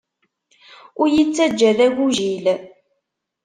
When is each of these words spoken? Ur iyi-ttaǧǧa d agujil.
Ur 0.99 1.07
iyi-ttaǧǧa 1.09 1.71
d 1.77 1.79
agujil. 1.85 2.45